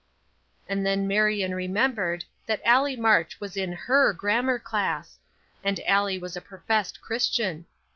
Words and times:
And 0.67 0.83
then 0.83 1.07
Marion 1.07 1.53
remembered 1.53 2.25
that 2.47 2.59
Allie 2.65 2.95
March 2.95 3.39
was 3.39 3.55
in 3.55 3.71
her 3.71 4.13
grammar 4.13 4.57
class; 4.57 5.19
and 5.63 5.79
Allie 5.85 6.17
was 6.17 6.35
a 6.35 6.41
professed 6.41 7.01
Christian. 7.01 7.67